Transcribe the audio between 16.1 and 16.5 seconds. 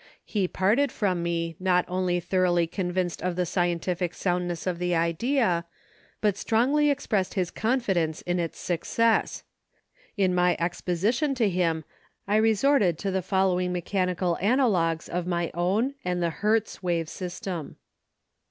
the